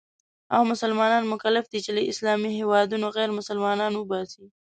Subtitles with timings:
[0.55, 4.45] او مسلمانان مکلف دي چې له اسلامي هېوادونو غیرمسلمانان وباسي.